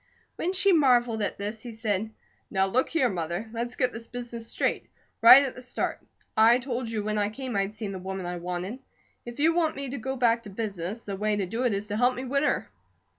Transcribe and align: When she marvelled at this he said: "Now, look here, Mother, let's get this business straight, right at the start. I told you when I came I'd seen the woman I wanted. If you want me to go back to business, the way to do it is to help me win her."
When 0.35 0.51
she 0.51 0.73
marvelled 0.73 1.21
at 1.21 1.37
this 1.37 1.61
he 1.61 1.73
said: 1.73 2.09
"Now, 2.49 2.65
look 2.65 2.89
here, 2.89 3.07
Mother, 3.07 3.47
let's 3.53 3.75
get 3.75 3.93
this 3.93 4.07
business 4.07 4.47
straight, 4.47 4.87
right 5.21 5.43
at 5.43 5.53
the 5.53 5.61
start. 5.61 5.99
I 6.35 6.57
told 6.57 6.89
you 6.89 7.03
when 7.03 7.19
I 7.19 7.29
came 7.29 7.55
I'd 7.55 7.71
seen 7.71 7.91
the 7.91 7.99
woman 7.99 8.25
I 8.25 8.37
wanted. 8.37 8.79
If 9.27 9.39
you 9.39 9.53
want 9.53 9.75
me 9.75 9.89
to 9.91 9.99
go 9.99 10.15
back 10.15 10.41
to 10.41 10.49
business, 10.49 11.03
the 11.03 11.15
way 11.15 11.35
to 11.35 11.45
do 11.45 11.65
it 11.65 11.73
is 11.75 11.87
to 11.89 11.97
help 11.97 12.15
me 12.15 12.25
win 12.25 12.41
her." 12.45 12.67